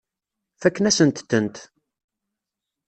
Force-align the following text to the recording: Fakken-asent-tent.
Fakken-asent-tent. 0.61 1.55